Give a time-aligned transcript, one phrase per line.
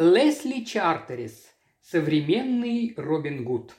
[0.00, 1.52] Лесли Чартерис.
[1.80, 3.74] Современный Робин Гуд.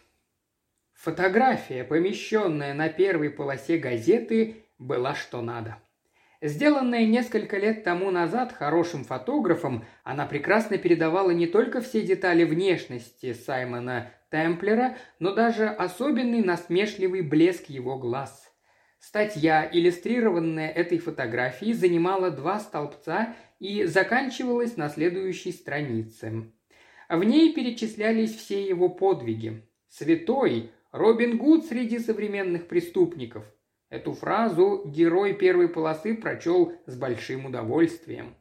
[0.92, 5.77] Фотография, помещенная на первой полосе газеты, была что надо.
[6.42, 13.32] Сделанная несколько лет тому назад хорошим фотографом, она прекрасно передавала не только все детали внешности
[13.32, 18.54] Саймона Темплера, но даже особенный насмешливый блеск его глаз.
[19.00, 26.52] Статья, иллюстрированная этой фотографией, занимала два столбца и заканчивалась на следующей странице.
[27.07, 29.63] В ней перечислялись все его подвиги.
[29.88, 33.45] Святой, Робин Гуд среди современных преступников.
[33.90, 38.35] Эту фразу герой первой полосы прочел с большим удовольствием.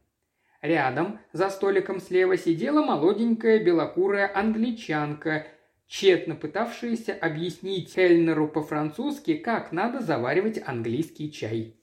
[0.60, 5.46] Рядом, за столиком слева, сидела молоденькая белокурая англичанка
[5.88, 11.74] тщетно пытавшаяся объяснить Хельнеру по-французски, как надо заваривать английский чай.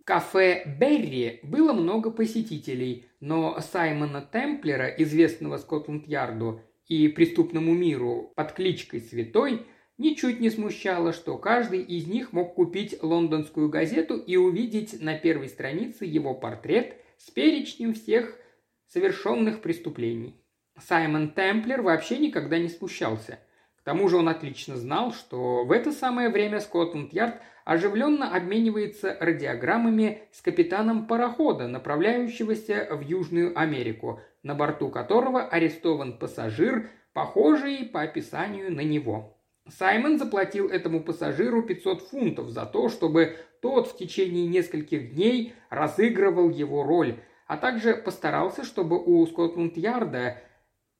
[0.00, 8.52] В кафе «Берри» было много посетителей, но Саймона Темплера, известного Скотланд-Ярду и преступному миру под
[8.52, 9.66] кличкой «Святой»,
[9.98, 15.48] ничуть не смущало, что каждый из них мог купить лондонскую газету и увидеть на первой
[15.48, 18.38] странице его портрет с перечнем всех
[18.86, 20.40] совершенных преступлений.
[20.78, 23.38] Саймон Темплер вообще никогда не смущался.
[23.78, 30.22] К тому же он отлично знал, что в это самое время Скотланд-Ярд оживленно обменивается радиограммами
[30.32, 38.72] с капитаном парохода, направляющегося в Южную Америку, на борту которого арестован пассажир, похожий по описанию
[38.72, 39.36] на него.
[39.68, 46.50] Саймон заплатил этому пассажиру 500 фунтов за то, чтобы тот в течение нескольких дней разыгрывал
[46.50, 47.18] его роль,
[47.48, 50.38] а также постарался, чтобы у Скотланд-Ярда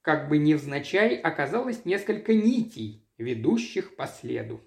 [0.06, 4.60] как бы невзначай оказалось несколько нитей, ведущих по следу.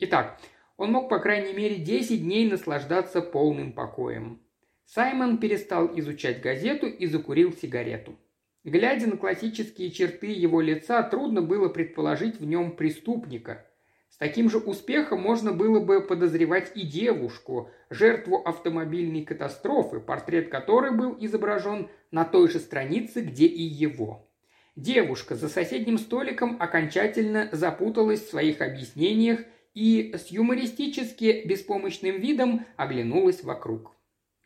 [0.00, 0.40] Итак,
[0.76, 4.42] он мог, по крайней мере, 10 дней наслаждаться полным покоем.
[4.84, 8.18] Саймон перестал изучать газету и закурил сигарету.
[8.64, 13.64] Глядя на классические черты его лица, трудно было предположить в нем преступника.
[14.08, 20.90] С таким же успехом можно было бы подозревать и девушку, жертву автомобильной катастрофы, портрет которой
[20.90, 24.28] был изображен на той же странице, где и его.
[24.76, 29.40] Девушка за соседним столиком окончательно запуталась в своих объяснениях
[29.74, 33.94] и с юмористически беспомощным видом оглянулась вокруг.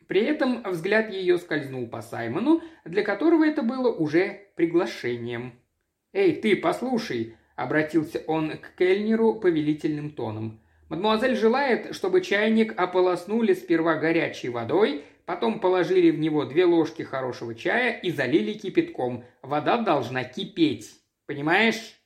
[0.09, 5.53] При этом взгляд ее скользнул по Саймону, для которого это было уже приглашением.
[6.12, 10.60] «Эй, ты, послушай!»– обратился он к кельнеру повелительным тоном.
[10.88, 17.54] «Мадемуазель желает, чтобы чайник ополоснули сперва горячей водой, Потом положили в него две ложки хорошего
[17.56, 19.25] чая и залили кипятком.
[19.42, 21.00] Вода должна кипеть.
[21.26, 22.00] Понимаешь?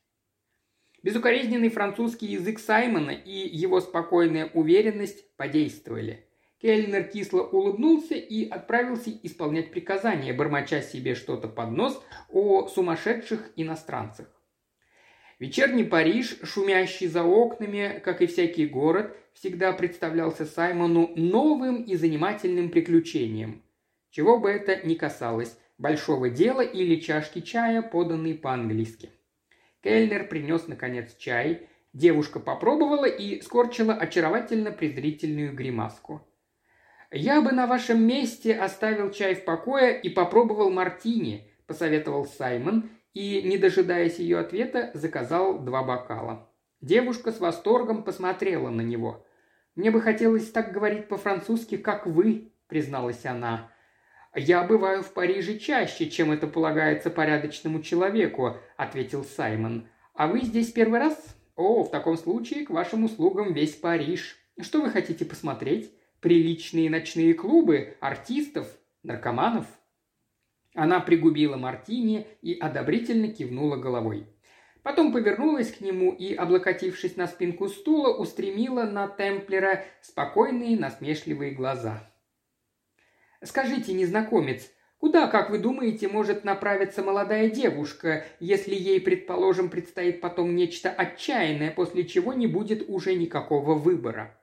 [1.03, 6.27] Безукоризненный французский язык Саймона и его спокойная уверенность подействовали.
[6.61, 14.29] Кельнер кисло улыбнулся и отправился исполнять приказания, бормоча себе что-то под нос о сумасшедших иностранцах.
[15.41, 22.69] Вечерний Париж, шумящий за окнами, как и всякий город, всегда представлялся Саймону новым и занимательным
[22.69, 23.63] приключением.
[24.11, 29.09] Чего бы это ни касалось, большого дела или чашки чая, поданной по-английски.
[29.83, 31.69] Кельнер принес, наконец, чай.
[31.95, 36.21] Девушка попробовала и скорчила очаровательно презрительную гримаску.
[37.11, 43.43] «Я бы на вашем месте оставил чай в покое и попробовал мартини»,– посоветовал Саймон и,
[43.43, 46.49] не дожидаясь ее ответа, заказал два бокала.
[46.81, 49.27] Девушка с восторгом посмотрела на него.
[49.75, 53.71] «Мне бы хотелось так говорить по-французски, как вы»,– призналась она.
[54.35, 59.89] «Я бываю в Париже чаще, чем это полагается порядочному человеку»,– ответил Саймон.
[60.15, 64.39] «А вы здесь первый раз?» «О, в таком случае к вашим услугам весь Париж.
[64.61, 65.93] Что вы хотите посмотреть?
[66.21, 68.69] Приличные ночные клубы, артистов,
[69.03, 69.67] наркоманов?»
[70.75, 74.27] Она пригубила мартини и одобрительно кивнула головой.
[74.83, 82.11] Потом повернулась к нему и, облокотившись на спинку стула, устремила на Темплера спокойные насмешливые глаза.
[83.43, 90.55] «Скажите, незнакомец, куда, как вы думаете, может направиться молодая девушка, если ей, предположим, предстоит потом
[90.55, 94.39] нечто отчаянное, после чего не будет уже никакого выбора?»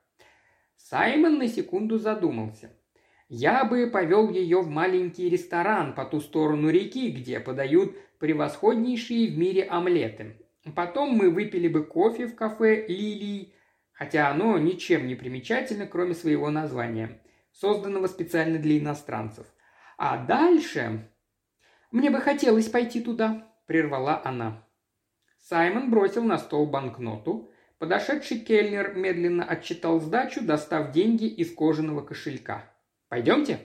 [0.76, 2.70] Саймон на секунду задумался.
[3.28, 9.38] Я бы повел ее в маленький ресторан по ту сторону реки, где подают превосходнейшие в
[9.38, 10.36] мире омлеты.
[10.74, 13.54] Потом мы выпили бы кофе в кафе «Лилий»,
[13.92, 17.20] хотя оно ничем не примечательно, кроме своего названия,
[17.52, 19.46] созданного специально для иностранцев.
[19.98, 21.10] А дальше...
[21.90, 24.66] «Мне бы хотелось пойти туда»,– прервала она.
[25.40, 27.50] Саймон бросил на стол банкноту.
[27.78, 32.70] Подошедший кельнер медленно отчитал сдачу, достав деньги из кожаного кошелька.
[33.08, 33.58] «Пойдемте?»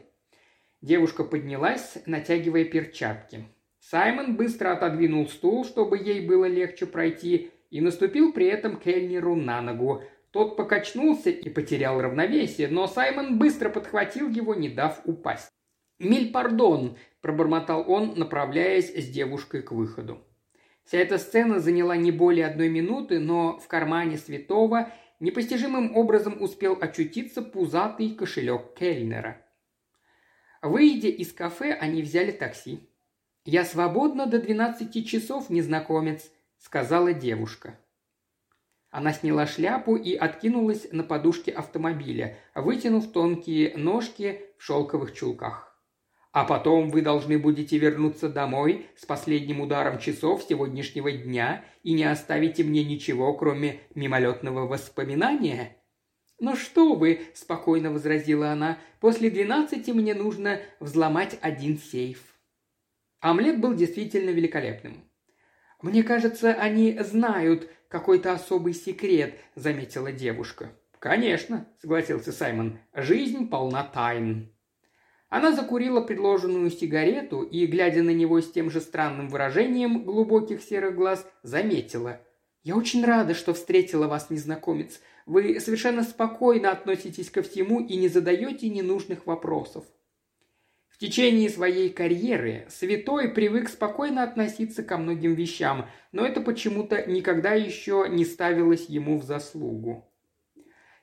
[0.82, 3.46] Девушка поднялась, натягивая перчатки.
[3.80, 9.62] Саймон быстро отодвинул стул, чтобы ей было легче пройти, и наступил при этом Кельнеру на
[9.62, 10.04] ногу.
[10.32, 15.50] Тот покачнулся и потерял равновесие, но Саймон быстро подхватил его, не дав упасть.
[16.00, 20.26] «Миль пардон»,– пробормотал он, направляясь с девушкой к выходу.
[20.86, 24.92] Вся эта сцена заняла не более одной минуты, но в кармане святого
[25.24, 29.42] непостижимым образом успел очутиться пузатый кошелек Кельнера.
[30.62, 32.90] Выйдя из кафе, они взяли такси.
[33.46, 37.80] «Я свободна до двенадцати часов, незнакомец», сказала девушка.
[38.90, 45.73] Она сняла шляпу и откинулась на подушке автомобиля, вытянув тонкие ножки в шелковых чулках.
[46.34, 52.06] А потом вы должны будете вернуться домой с последним ударом часов сегодняшнего дня и не
[52.06, 55.78] оставите мне ничего, кроме мимолетного воспоминания?»
[56.40, 62.36] «Ну что вы»,– спокойно возразила она,– «после двенадцати мне нужно взломать один сейф».
[63.20, 65.08] Омлет был действительно великолепным.
[65.84, 70.72] «Мне кажется, они знают какой-то особый секрет»,– заметила девушка.
[70.98, 72.80] «Конечно»,– согласился Саймон.
[72.94, 74.53] «Жизнь полна тайн».
[75.34, 80.94] Она закурила предложенную сигарету и, глядя на него с тем же странным выражением глубоких серых
[80.94, 82.22] глаз, заметила.
[82.62, 85.02] «Я очень рада, что встретила вас, незнакомец.
[85.26, 89.86] Вы совершенно спокойно относитесь ко всему и не задаете ненужных вопросов.
[90.88, 97.54] В течение своей карьеры святой привык спокойно относиться ко многим вещам, но это почему-то никогда
[97.54, 100.08] еще не ставилось ему в заслугу.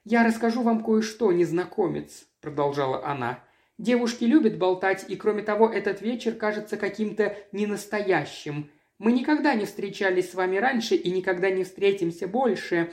[0.05, 3.43] «Я расскажу вам кое-что, незнакомец»,– продолжала она.
[3.81, 8.71] «Девушки любят болтать, и кроме того, этот вечер кажется каким-то ненастоящим.
[8.99, 12.93] Мы никогда не встречались с вами раньше и никогда не встретимся больше.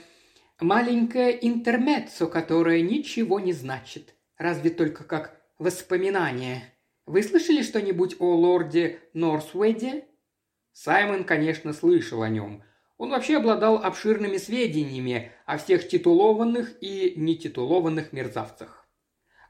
[0.62, 4.16] Маленькое интермеццо, которое ничего не значит.
[4.38, 6.74] Разве только как воспоминание.
[7.06, 10.06] Вы слышали что-нибудь о лорде Норсуэде?»
[10.72, 12.63] Саймон, конечно, слышал о нем.
[12.98, 18.76] Он вообще обладал обширными сведениями о всех титулованных и нетитулованных мерзавцах.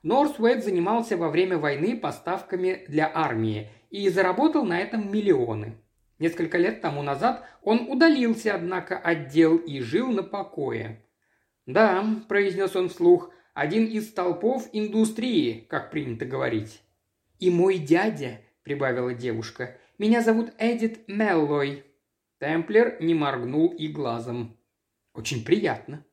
[0.03, 5.77] Норсуэд занимался во время войны поставками для армии и заработал на этом миллионы.
[6.19, 11.03] Несколько лет тому назад он удалился, однако, от дел и жил на покое.
[11.65, 16.81] «Да»,– произнес он вслух,– «один из столпов индустрии, как принято говорить».
[17.39, 19.77] «И мой дядя»,– прибавила девушка.
[19.97, 21.83] «Меня зовут Эдит Меллой».
[22.39, 24.57] Темплер не моргнул и глазом.
[25.13, 26.05] «Очень приятно».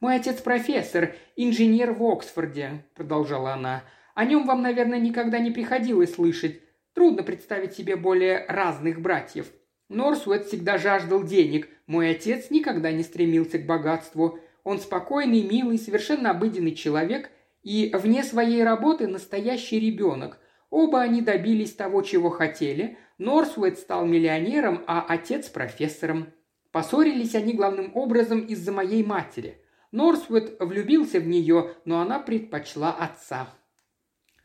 [0.00, 3.82] «Мой отец профессор, инженер в Оксфорде»,– продолжала она.
[4.14, 6.60] «О нем вам, наверное, никогда не приходилось слышать.
[6.92, 9.52] Трудно представить себе более разных братьев.
[9.88, 11.68] Норсуэт всегда жаждал денег.
[11.86, 14.38] Мой отец никогда не стремился к богатству.
[14.64, 17.30] Он спокойный, милый, совершенно обыденный человек
[17.62, 20.38] и вне своей работы настоящий ребенок.
[20.70, 22.98] Оба они добились того, чего хотели.
[23.18, 26.32] Норсуэт стал миллионером, а отец– профессором.
[26.72, 29.60] Поссорились они главным образом из-за моей матери.
[29.96, 33.48] Норсуэт влюбился в нее, но она предпочла отца.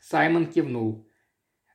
[0.00, 1.06] Саймон кивнул.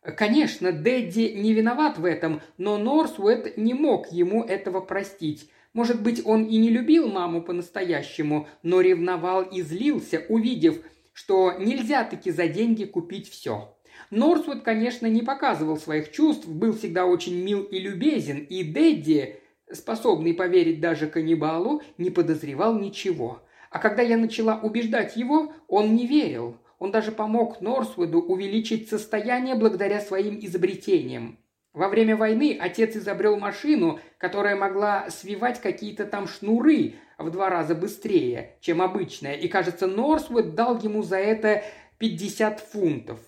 [0.01, 5.51] Конечно, Дэдди не виноват в этом, но Норсуэт не мог ему этого простить.
[5.73, 10.79] Может быть, он и не любил маму по-настоящему, но ревновал и злился, увидев,
[11.13, 13.77] что нельзя таки за деньги купить все.
[14.09, 19.39] Норсвуд, конечно, не показывал своих чувств, был всегда очень мил и любезен, и Дэдди,
[19.71, 23.43] способный поверить даже каннибалу, не подозревал ничего.
[23.69, 26.57] А когда я начала убеждать его, он не верил.
[26.79, 31.39] Он даже помог Норсвуду увеличить состояние благодаря своим изобретениям.
[31.73, 37.75] Во время войны отец изобрел машину, которая могла свивать какие-то там шнуры в два раза
[37.75, 41.63] быстрее, чем обычная, и, кажется, Норсвуд дал ему за это
[41.99, 43.19] 50 фунтов.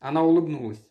[0.00, 0.82] Она улыбнулась.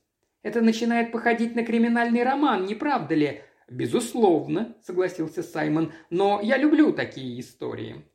[0.43, 6.93] «Это начинает походить на криминальный роман, не правда ли?» «Безусловно»,— согласился Саймон,— «но я люблю
[6.93, 8.05] такие истории».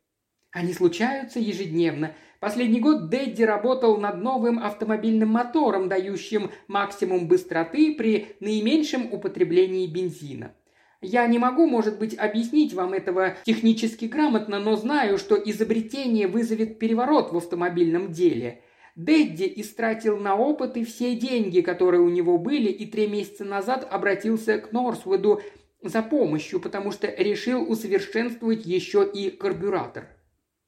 [0.52, 2.14] Они случаются ежедневно.
[2.38, 10.54] Последний год Дэдди работал над новым автомобильным мотором, дающим максимум быстроты при наименьшем употреблении бензина.
[11.00, 16.78] Я не могу, может быть, объяснить вам этого технически грамотно, но знаю, что изобретение вызовет
[16.78, 18.62] переворот в автомобильном деле.
[18.94, 24.58] Дэдди истратил на опыты все деньги, которые у него были, и три месяца назад обратился
[24.58, 25.40] к Норсвуду
[25.82, 30.08] за помощью, потому что решил усовершенствовать еще и карбюратор.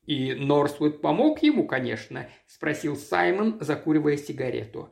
[0.06, 4.90] «И Норсвуд помог ему, конечно?»– спросил Саймон, закуривая сигарету.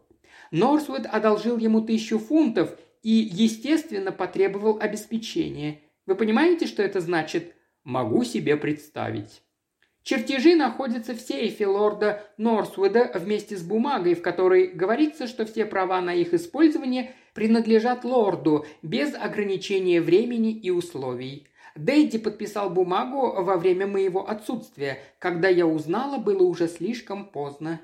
[0.51, 5.81] Норсвуд одолжил ему тысячу фунтов и, естественно, потребовал обеспечения.
[6.07, 7.55] Вы понимаете, что это значит?
[7.85, 9.43] Могу себе представить.
[10.03, 16.01] Чертежи находятся в сейфе лорда Норсвуда вместе с бумагой, в которой говорится, что все права
[16.01, 21.47] на их использование принадлежат лорду без ограничения времени и условий.
[21.77, 24.99] Дэйди подписал бумагу во время моего отсутствия.
[25.19, 27.81] Когда я узнала, было уже слишком поздно.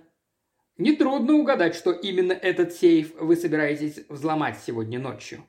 [0.76, 5.44] Нетрудно угадать, что именно этот сейф вы собираетесь взломать сегодня ночью.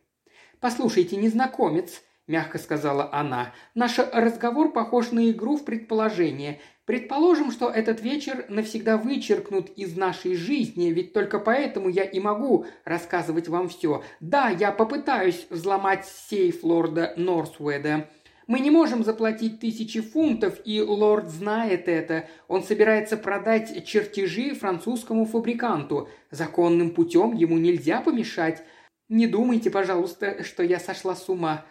[0.60, 3.54] Послушайте, незнакомец, мягко сказала она.
[3.76, 6.62] «Наш разговор похож на игру в предположение.
[6.86, 12.66] Предположим, что этот вечер навсегда вычеркнут из нашей жизни, ведь только поэтому я и могу
[12.86, 14.04] рассказывать вам все.
[14.20, 18.10] Да, я попытаюсь взломать сейф лорда Норсуэда.
[18.50, 22.28] Мы не можем заплатить тысячи фунтов, и лорд знает это.
[22.48, 26.10] Он собирается продать чертежи французскому фабриканту.
[26.32, 28.64] Законным путем ему нельзя помешать.
[29.08, 31.64] Не думайте, пожалуйста, что я сошла с ума.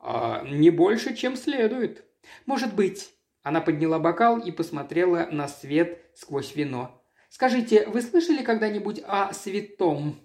[0.00, 2.04] А, не больше, чем следует.
[2.44, 3.08] Может быть.
[3.42, 7.02] Она подняла бокал и посмотрела на свет сквозь вино.
[7.30, 10.20] Скажите, вы слышали когда-нибудь о святом?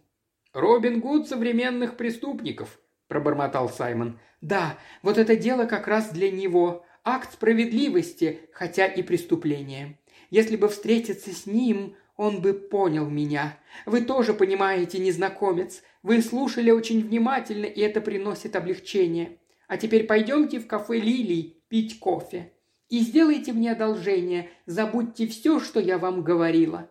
[0.52, 2.78] Робин Гуд современных преступников,
[3.14, 4.20] пробормотал Саймон.
[4.42, 6.84] Да, вот это дело как раз для него.
[7.04, 10.00] Акт справедливости, хотя и преступление.
[10.32, 13.60] Если бы встретиться с ним, он бы понял меня.
[13.86, 15.84] Вы тоже понимаете, незнакомец.
[16.02, 19.38] Вы слушали очень внимательно, и это приносит облегчение.
[19.68, 22.52] А теперь пойдемте в кафе «Лилий» пить кофе.
[22.90, 26.90] И сделайте мне одолжение, забудьте все, что я вам говорила».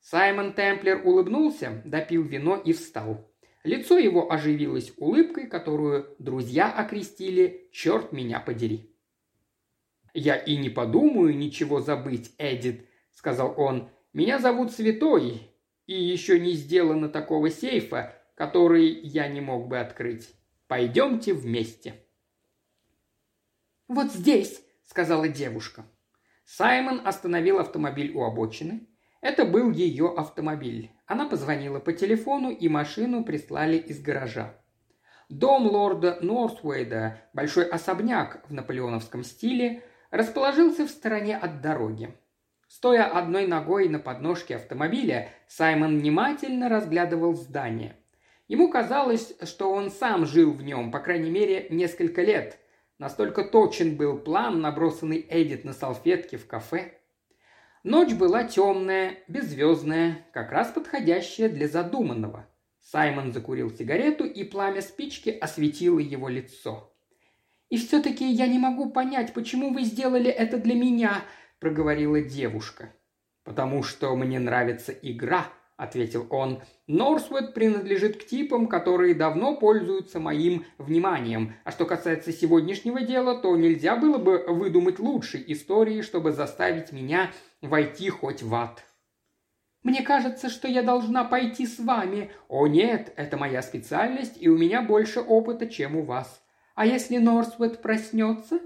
[0.00, 3.30] Саймон Темплер улыбнулся, допил вино и встал.
[3.64, 8.94] Лицо его оживилось улыбкой, которую друзья окрестили «Черт меня подери».
[10.12, 13.88] «Я и не подумаю ничего забыть, Эдит»,— сказал он.
[14.12, 15.50] «Меня зовут Святой,
[15.86, 20.28] и еще не сделано такого сейфа, который я не мог бы открыть.
[20.68, 21.94] Пойдемте вместе».
[23.88, 25.86] «Вот здесь»,— сказала девушка.
[26.44, 28.86] Саймон остановил автомобиль у обочины.
[29.24, 30.90] Это был ее автомобиль.
[31.06, 34.54] Она позвонила по телефону, и машину прислали из гаража.
[35.30, 42.14] Дом лорда Норсуэйда, большой особняк в наполеоновском стиле, расположился в стороне от дороги.
[42.68, 47.96] Стоя одной ногой на подножке автомобиля, Саймон внимательно разглядывал здание.
[48.46, 52.58] Ему казалось, что он сам жил в нем, по крайней мере, несколько лет.
[52.98, 56.98] Настолько точен был план, набросанный Эдит на салфетке в кафе.
[57.84, 62.48] Ночь была темная, беззвездная, как раз подходящая для задуманного.
[62.80, 66.96] Саймон закурил сигарету, и пламя спички осветило его лицо.
[67.68, 71.24] «И все-таки я не могу понять, почему вы сделали это для меня»,–
[71.60, 72.90] проговорила девушка.
[73.42, 76.62] «Потому что мне нравится игра»,– ответил он.
[76.86, 81.54] «Норсвуд принадлежит к типам, которые давно пользуются моим вниманием.
[81.64, 87.30] А что касается сегодняшнего дела, то нельзя было бы выдумать лучшей истории, чтобы заставить меня
[87.60, 88.84] войти хоть в ад».
[89.82, 92.30] «Мне кажется, что я должна пойти с вами».
[92.48, 96.42] «О нет, это моя специальность, и у меня больше опыта, чем у вас».
[96.74, 98.60] «А если Норсвуд проснется?»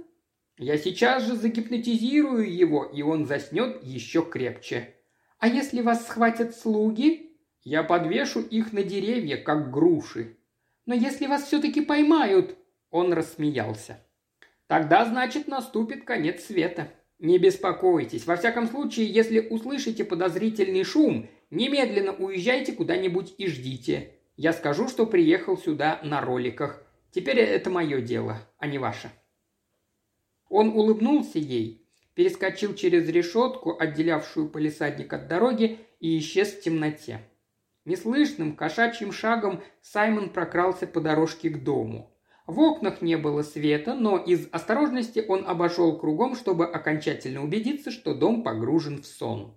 [0.59, 4.98] «Я сейчас же загипнотизирую его, и он заснет еще крепче».
[5.39, 7.37] А если вас схватят слуги?
[7.63, 10.37] Я подвешу их на деревья, как груши.
[10.87, 12.57] Но если вас все-таки поймают,
[12.91, 14.05] он рассмеялся.
[14.67, 16.89] Тогда, значит, наступит конец света.
[17.19, 18.27] Не беспокойтесь.
[18.27, 24.13] Во всяком случае, если услышите подозрительный шум, немедленно уезжайте куда-нибудь и ждите.
[24.37, 26.83] Я скажу, что приехал сюда на роликах.
[27.11, 29.11] Теперь это мое дело, а не ваше.
[30.49, 31.88] Он улыбнулся ей,
[32.19, 37.21] перескочил через решетку, отделявшую полисадник от дороги, и исчез в темноте.
[37.85, 42.11] Неслышным кошачьим шагом Саймон прокрался по дорожке к дому.
[42.49, 48.15] В окнах не было света, но из осторожности он обошел кругом, чтобы окончательно убедиться, что
[48.15, 49.55] дом погружен в сон.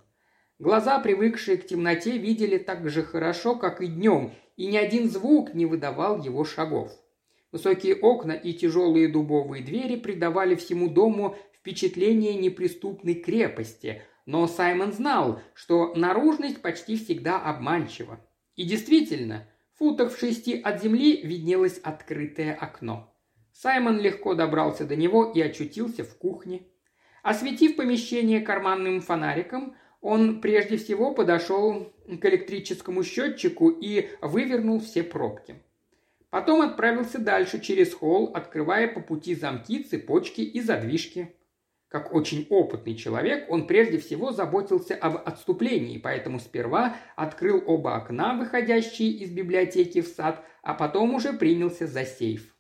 [0.59, 5.55] Глаза, привыкшие к темноте, видели так же хорошо, как и днем, и ни один звук
[5.55, 6.91] не выдавал его шагов.
[7.51, 15.41] Высокие окна и тяжелые дубовые двери придавали всему дому впечатление неприступной крепости, но Саймон знал,
[15.53, 18.19] что наружность почти всегда обманчива.
[18.55, 19.47] И действительно,
[19.81, 23.11] футах в шести от земли виднелось открытое окно.
[23.51, 26.67] Саймон легко добрался до него и очутился в кухне.
[27.23, 35.61] Осветив помещение карманным фонариком, он прежде всего подошел к электрическому счетчику и вывернул все пробки.
[36.29, 41.35] Потом отправился дальше через холл, открывая по пути замки, цепочки и задвижки.
[41.91, 48.33] Как очень опытный человек, он прежде всего заботился об отступлении, поэтому сперва открыл оба окна,
[48.33, 52.55] выходящие из библиотеки в сад, а потом уже принялся за сейф.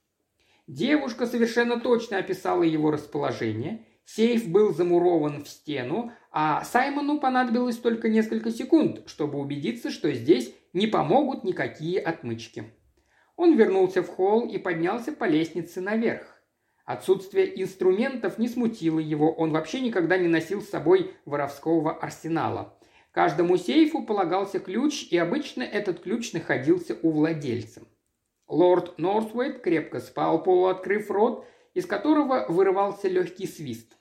[0.67, 3.85] Девушка совершенно точно описала его расположение.
[4.03, 10.53] Сейф был замурован в стену, а Саймону понадобилось только несколько секунд, чтобы убедиться, что здесь
[10.73, 12.65] не помогут никакие отмычки.
[13.37, 16.30] Он вернулся в холл и поднялся по лестнице наверх.
[16.91, 22.77] Отсутствие инструментов не смутило его, он вообще никогда не носил с собой воровского арсенала.
[23.11, 27.83] Каждому сейфу полагался ключ, и обычно этот ключ находился у владельца.
[28.49, 33.95] Лорд Норсвейт крепко спал, полуоткрыв рот, из которого вырывался легкий свист.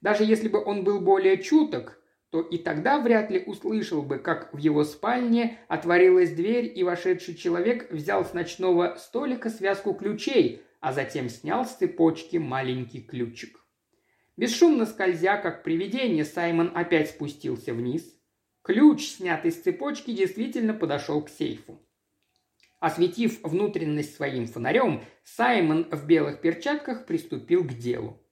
[0.00, 2.00] Даже если бы он был более чуток,
[2.30, 7.34] то и тогда вряд ли услышал бы, как в его спальне отворилась дверь, и вошедший
[7.34, 13.64] человек взял с ночного столика связку ключей, а затем снял с цепочки маленький ключик.
[14.36, 18.04] Бесшумно скользя, как привидение, Саймон опять спустился вниз.
[18.62, 21.80] Ключ, снятый с цепочки, действительно подошел к сейфу.
[22.78, 28.22] Осветив внутренность своим фонарем, Саймон в белых перчатках приступил к делу.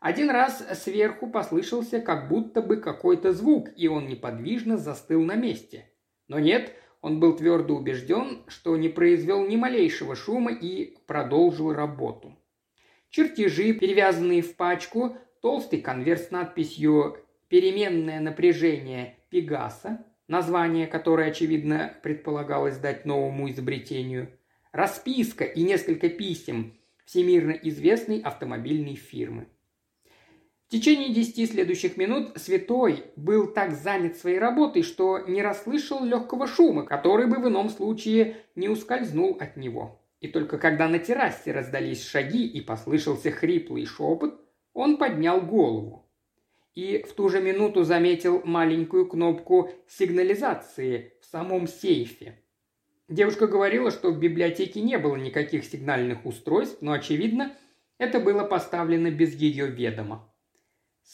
[0.00, 5.92] Один раз сверху послышался как будто бы какой-то звук, и он неподвижно застыл на месте.
[6.26, 12.36] Но нет, он был твердо убежден, что не произвел ни малейшего шума и продолжил работу.
[13.08, 17.16] Чертежи, перевязанные в пачку, толстый конверт с надписью
[17.48, 24.30] «Переменное напряжение Пегаса», название которое, очевидно, предполагалось дать новому изобретению,
[24.70, 29.48] расписка и несколько писем всемирно известной автомобильной фирмы–
[30.70, 36.46] в течение десяти следующих минут Святой был так занят своей работой, что не расслышал легкого
[36.46, 40.00] шума, который бы в ином случае не ускользнул от него.
[40.20, 44.40] И только когда на террасе раздались шаги и послышался хриплый шепот,
[44.72, 46.08] он поднял голову.
[46.76, 52.40] И в ту же минуту заметил маленькую кнопку сигнализации в самом сейфе.
[53.08, 57.56] Девушка говорила, что в библиотеке не было никаких сигнальных устройств, но, очевидно,
[57.98, 60.29] это было поставлено без ее ведома.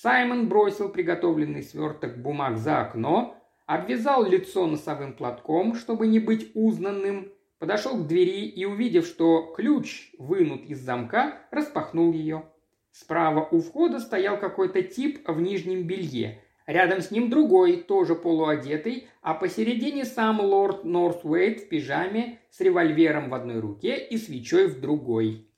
[0.03, 3.35] Саймон бросил приготовленный сверток бумаг за окно,
[3.65, 10.11] обвязал лицо носовым платком, чтобы не быть узнанным, подошел к двери и, увидев, что ключ
[10.19, 12.45] вынут из замка, распахнул ее.
[12.93, 16.43] Справа у входа стоял какой-то тип в нижнем белье.
[16.67, 23.31] Рядом с ним другой, тоже полуодетый, а посередине сам лорд Нортвейт в пижаме с револьвером
[23.31, 25.49] в одной руке и свечой в другой.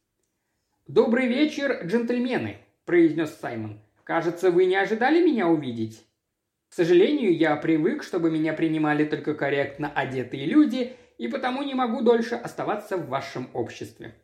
[0.86, 3.80] «Добрый вечер, джентльмены»,– произнес Саймон.
[4.08, 6.06] Кажется, вы не ожидали меня увидеть?»
[6.70, 12.00] К сожалению, я привык, чтобы меня принимали только корректно одетые люди, и потому не могу
[12.00, 14.14] дольше оставаться в вашем обществе».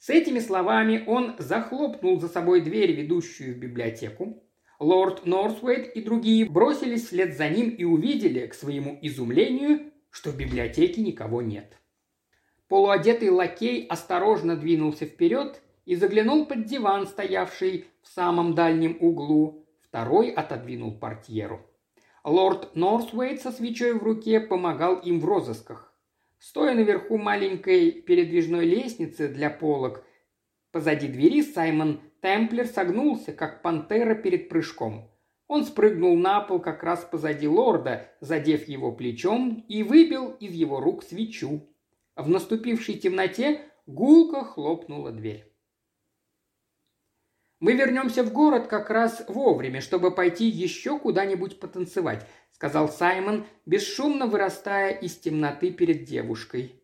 [0.00, 4.42] С этими словами он захлопнул за собой дверь, ведущую в библиотеку.
[4.80, 10.36] Лорд Норсвейт и другие бросились вслед за ним и увидели, к своему изумлению, что в
[10.36, 11.78] библиотеке никого нет.
[12.66, 19.66] Полуодетый лакей осторожно двинулся вперед и заглянул под диван, стоявший в самом дальнем углу.
[19.80, 21.64] Второй отодвинул портьеру.
[22.22, 25.96] Лорд Норсвейт со свечой в руке помогал им в розысках.
[26.38, 30.04] Стоя наверху маленькой передвижной лестницы для полок,
[30.70, 35.10] позади двери Саймон Темплер согнулся, как пантера перед прыжком.
[35.46, 40.80] Он спрыгнул на пол как раз позади лорда, задев его плечом, и выбил из его
[40.80, 41.68] рук свечу.
[42.16, 45.55] В наступившей темноте гулко хлопнула дверь.
[47.58, 54.26] «Мы вернемся в город как раз вовремя, чтобы пойти еще куда-нибудь потанцевать»,– сказал Саймон, бесшумно
[54.26, 56.82] вырастая из темноты перед девушкой.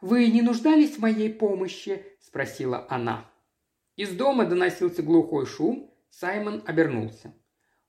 [0.00, 3.30] «Вы не нуждались в моей помощи?»– спросила она.
[3.96, 7.34] Из дома доносился глухой шум, Саймон обернулся.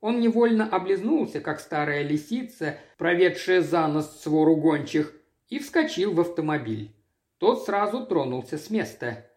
[0.00, 5.14] Он невольно облизнулся, как старая лисица, проведшая за нос свору гончих,
[5.48, 6.94] и вскочил в автомобиль.
[7.38, 9.30] Тот сразу тронулся с места.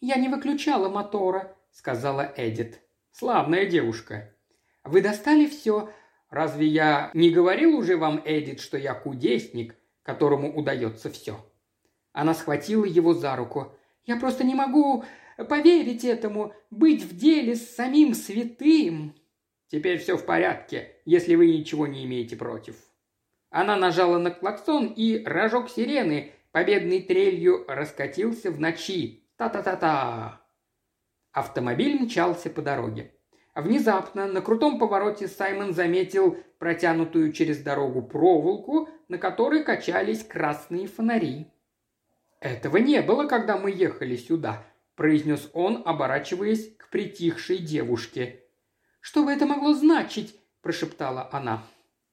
[0.00, 2.80] «Я не выключала мотора», сказала Эдит.
[3.12, 4.34] «Славная девушка».
[4.82, 5.90] «Вы достали все?»
[6.28, 11.38] «Разве я не говорил уже вам, Эдит, что я кудесник, которому удается все?»
[12.12, 13.76] Она схватила его за руку.
[14.04, 15.04] «Я просто не могу
[15.48, 19.14] поверить этому, быть в деле с самим святым».
[19.68, 22.74] «Теперь все в порядке, если вы ничего не имеете против».
[23.50, 29.22] Она нажала на клаксон, и рожок сирены победной трелью раскатился в ночи.
[29.36, 30.37] Та-та-та-та.
[31.32, 33.12] Автомобиль мчался по дороге.
[33.54, 41.48] Внезапно на крутом повороте Саймон заметил протянутую через дорогу проволоку, на которой качались красные фонари.
[42.40, 44.64] «Этого не было, когда мы ехали сюда»,–
[44.94, 48.44] произнес он, оборачиваясь к притихшей девушке.
[49.00, 51.64] «Что бы это могло значить?»– прошептала она.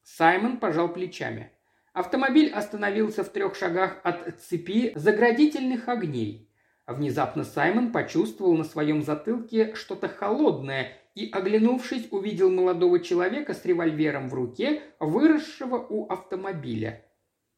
[0.04, 1.52] Саймон пожал плечами.
[1.94, 6.45] Автомобиль остановился в трех шагах от цепи заградительных огней.
[6.88, 14.30] Внезапно Саймон почувствовал на своем затылке что-то холодное и, оглянувшись, увидел молодого человека с револьвером
[14.30, 17.04] в руке, выросшего у автомобиля.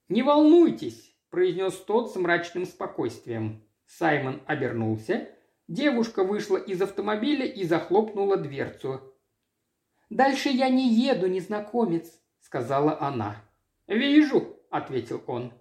[0.08, 3.64] «Не волнуйтесь»,– произнес тот с мрачным спокойствием.
[3.86, 5.28] Саймон обернулся.
[5.68, 9.02] Девушка вышла из автомобиля и захлопнула дверцу.
[10.10, 13.44] «Дальше я не еду, незнакомец»,– сказала она.
[13.88, 15.52] «Вижу»,– ответил он.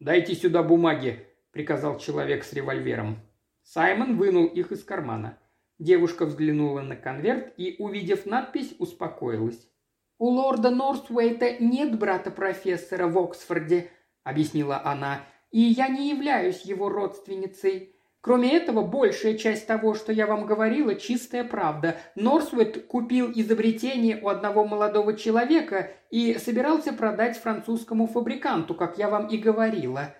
[0.00, 3.18] «Дайте сюда бумаги»,– приказал человек с револьвером.
[3.62, 5.38] Саймон вынул их из кармана.
[5.78, 9.68] Девушка взглянула на конверт и, увидев надпись, успокоилась.
[10.18, 13.90] «У лорда Норсуэйта нет брата-профессора в Оксфорде»,–
[14.24, 17.96] объяснила она,– «и я не являюсь его родственницей.
[18.20, 21.96] Кроме этого, большая часть того, что я вам говорила, чистая правда.
[22.14, 29.26] Норсуэт купил изобретение у одного молодого человека и собирался продать французскому фабриканту, как я вам
[29.26, 30.14] и говорила».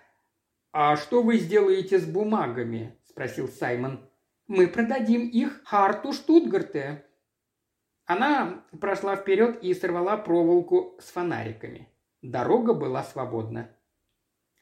[0.72, 4.00] «А что вы сделаете с бумагами?»– спросил Саймон.
[4.46, 7.04] «Мы продадим их Харту Штутгарте».
[8.06, 11.88] Она прошла вперед и сорвала проволоку с фонариками.
[12.22, 13.68] Дорога была свободна.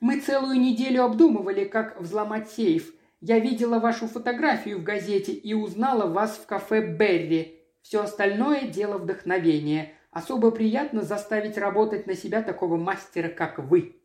[0.00, 6.10] «Мы целую неделю обдумывали, как взломать сейф», я видела вашу фотографию в газете и узнала
[6.10, 7.62] вас в кафе Берри.
[7.82, 9.92] Все остальное– дело вдохновения.
[10.10, 13.99] Особо приятно заставить работать на себя такого мастера, как вы».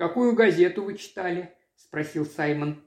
[0.00, 2.82] «Какую газету вы читали?»– спросил Саймон.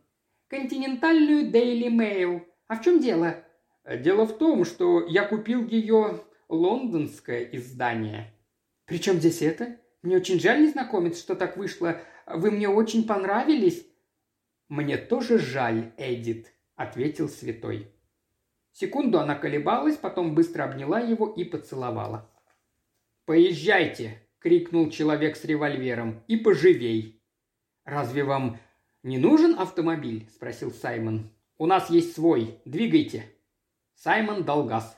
[0.47, 2.41] «Континентальную Daily Mail.
[2.65, 3.35] А в чем дело?»
[3.85, 8.33] «Дело в том, что я купил ее лондонское издание».
[8.85, 9.77] «При чем здесь это?
[10.01, 12.01] Мне очень жаль, незнакомец, что так вышло.
[12.25, 13.85] Вы мне очень понравились.
[14.67, 17.91] «Мне тоже жаль, Эдит»,– ответил святой.
[18.71, 22.27] Секунду она колебалась, потом быстро обняла его и поцеловала.
[23.25, 26.21] «Поезжайте!»– крикнул человек с револьвером.
[26.27, 27.23] «И поживей!»
[27.85, 28.59] «Разве вам
[29.01, 31.31] не нужен автомобиль?»– спросил Саймон.
[31.57, 32.59] «У нас есть свой.
[32.65, 33.25] Двигайте!»
[33.95, 34.97] Саймон дал газ.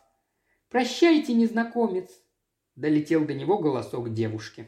[0.69, 2.09] «Прощайте, незнакомец!»–
[2.75, 4.67] долетел до него голосок девушки.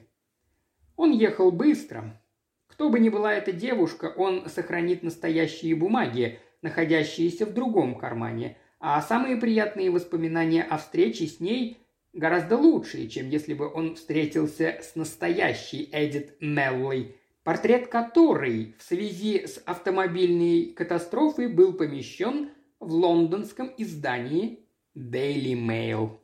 [0.95, 2.21] Он ехал быстро,
[2.67, 9.01] кто бы ни была эта девушка, он сохранит настоящие бумаги, находящиеся в другом кармане, а
[9.01, 11.79] самые приятные воспоминания о встрече с ней
[12.13, 19.45] гораздо лучшие, чем если бы он встретился с настоящей Эдит Меллой, портрет которой в связи
[19.47, 26.19] с автомобильной катастрофой был помещен в лондонском издании Daily Mail.